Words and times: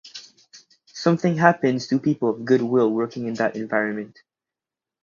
Something 0.93 1.37
happens 1.37 1.85
to 1.85 1.99
people 1.99 2.31
of 2.31 2.43
good 2.43 2.63
will 2.63 2.89
working 2.91 3.27
in 3.27 3.35
that 3.35 3.55
environment. 3.55 4.17